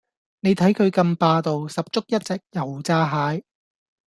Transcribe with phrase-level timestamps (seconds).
[0.39, 3.43] 你睇佢咁霸道，十足一隻油炸蟹